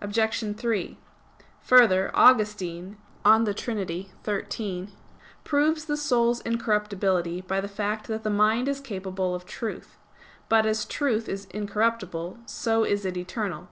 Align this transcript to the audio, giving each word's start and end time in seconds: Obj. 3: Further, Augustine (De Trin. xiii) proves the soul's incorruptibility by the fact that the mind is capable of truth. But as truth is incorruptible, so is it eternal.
Obj. 0.00 0.56
3: 0.58 0.98
Further, 1.60 2.10
Augustine 2.14 2.96
(De 3.24 3.54
Trin. 3.54 4.06
xiii) 4.52 4.88
proves 5.44 5.84
the 5.84 5.96
soul's 5.96 6.40
incorruptibility 6.40 7.42
by 7.42 7.60
the 7.60 7.68
fact 7.68 8.08
that 8.08 8.24
the 8.24 8.28
mind 8.28 8.66
is 8.68 8.80
capable 8.80 9.36
of 9.36 9.44
truth. 9.46 9.98
But 10.48 10.66
as 10.66 10.84
truth 10.84 11.28
is 11.28 11.44
incorruptible, 11.50 12.38
so 12.44 12.82
is 12.82 13.04
it 13.04 13.16
eternal. 13.16 13.68